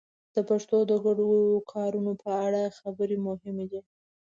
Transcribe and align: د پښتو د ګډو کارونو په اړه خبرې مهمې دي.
د 0.35 0.37
پښتو 0.49 0.77
د 0.89 0.91
ګډو 1.05 1.29
کارونو 1.73 2.11
په 2.23 2.29
اړه 2.45 2.61
خبرې 2.79 3.17
مهمې 3.27 3.65
دي. 3.71 3.81